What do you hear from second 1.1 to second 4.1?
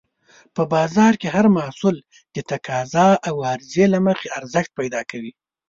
کې هر محصول د تقاضا او عرضې له